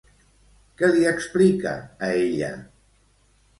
Què 0.79 0.89
li 0.95 1.05
explica 1.09 1.75
a 2.09 2.11
ella? 2.25 2.51